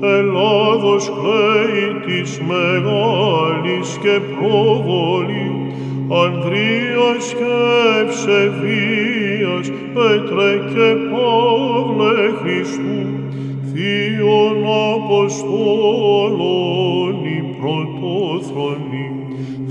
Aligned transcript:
Ελλάδος 0.00 1.12
κλαίει 1.20 2.00
της 2.06 2.40
μεγάλης 2.40 3.98
και 4.02 4.20
προβολή, 4.36 5.50
Ανδρείας 6.24 7.24
και 7.38 7.54
Ευσεβίας, 8.02 9.66
Πέτρε 9.94 10.50
και 10.72 10.88
Παύλε 11.10 12.18
Χριστού, 12.40 13.00
Θείων 13.72 14.58
Αποστόλων 14.94 17.14
η 17.24 17.38
πρωτόθρονη, 17.60 19.08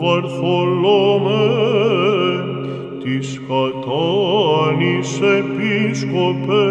Βαρθολομέ, 0.00 1.48
της 3.02 3.28
κατάνης 3.48 5.10
επίσκοπε, 5.20 6.64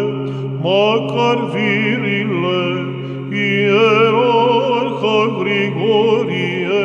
Μακαρβύριλε, 0.62 2.64
Ιεράρχα 3.30 5.18
Γρηγόριε, 5.38 6.82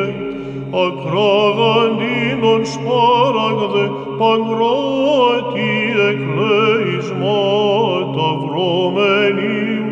ακράγαντινον 0.84 2.62
σπάραγδε, 2.72 3.86
παγκράτη 4.18 5.72
εκλέισμάτα 6.10 8.28
βρωμένιου, 8.42 9.86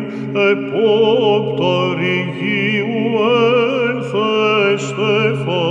επόπτα 0.51 1.75
ρηγίου 1.97 2.97
ένθε 3.89 4.43
Στέφανε, 4.77 5.62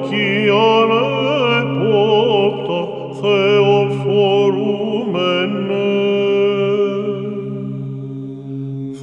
ομαρκίαν 0.00 0.90
επόπτα 1.60 2.80
Θεοφορούμενε. 3.20 3.98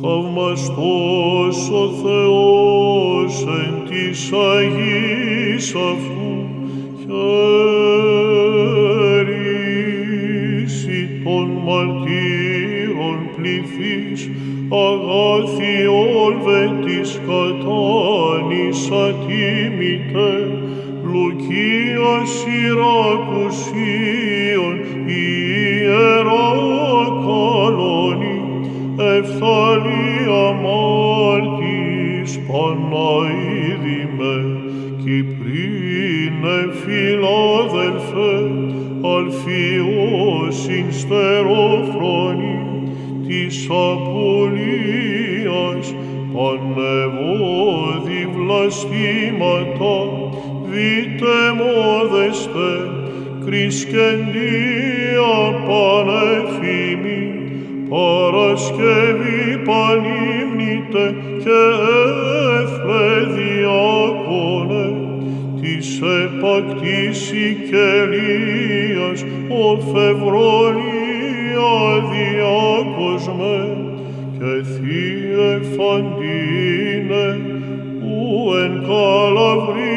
Θαυμαστός 0.02 1.58
ο 1.70 1.90
Θεός 2.04 3.34
εν 3.46 3.74
της 3.90 4.32
Αγής 4.32 5.68
αυτού 5.76 6.34
χέρisi 9.28 11.02
των 11.24 11.48
μαρτύρων 11.66 13.18
πληθείς 13.36 14.22
αγάθη 14.70 15.76
όλβε 15.88 16.62
της 16.86 17.10
κατάνης 17.28 18.80
ατίμητε 18.92 20.32
Λουκίας 21.18 22.30
Σιρακουσίων 22.30 23.86
ιερά 25.06 26.52
καλόνη 27.26 28.40
ευθαλία 29.18 30.46
μάρτης 30.64 32.32
Παναίδημε 32.48 34.36
Κυπρίνε 34.98 36.60
φιλάδελφε 36.82 38.34
αλφιώσιν 39.16 40.88
στεροφρόνη 40.92 42.58
της 43.28 43.56
απολίας 43.70 45.06
πανεβόδι 46.34 48.22
βλαστήματα 48.36 49.96
δείτε 50.70 51.36
μόδεστε 51.58 52.70
κρισκεντία 53.46 55.36
πανεφήμη 55.68 57.22
Παρασκευή 57.90 59.44
πανύμνητε 59.66 61.06
και 61.44 61.62
ευλεδιάκονε 62.62 64.88
της 65.62 65.88
επακτής 66.02 67.20
οικελίας 67.32 69.20
ο 69.50 69.80
Φευρονία 69.80 71.76
διάκοσμε 72.12 73.58
και 74.40 74.54
θύε 74.64 75.52
φαντίνε 75.76 77.28
που 78.00 78.18
εν 78.64 78.74
καλαβρία 78.88 79.97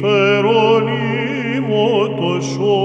Hieronimo 0.00 1.84
tosho 2.16 2.80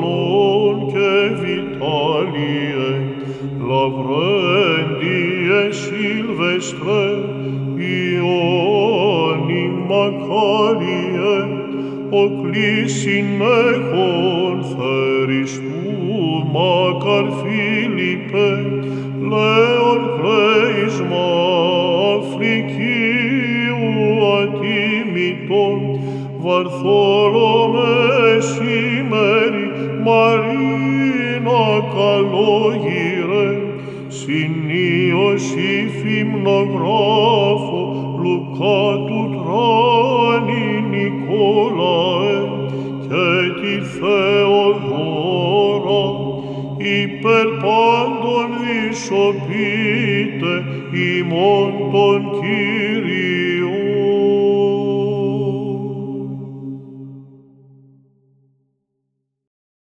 non 0.00 0.76
che 0.90 1.14
vitalie 1.42 2.84
la 3.60 3.68
lavrendie 3.68 5.60
silvestre 5.72 7.04
ionim 7.76 9.76
o 9.90 9.92
oclisin 12.22 13.30
econ 13.44 14.58
feristum 14.72 16.40
macar 16.54 17.26
Philippe 17.42 18.48
leon 19.30 20.00
cleismai 20.16 21.41
Βαρθόλομε 26.62 28.40
σήμερι, 28.40 29.66
Μαρίνα 30.04 31.64
καλόγυρε, 31.94 33.50
συνίως 34.08 35.44
υφημνογράφο, 35.54 37.80
Λουκά 38.22 38.84
του 39.06 39.20
τράνη 39.32 40.66
Νικόλαε, 40.90 42.38
και 43.00 43.28
τη 43.60 43.74
Θεοδόρα, 43.98 46.04
υπερ 46.78 47.48
πάντων 47.62 48.48
δισοπείτε 48.62 50.52
ημών 50.92 51.72
τον 51.92 52.20
Κύριε. 52.40 52.91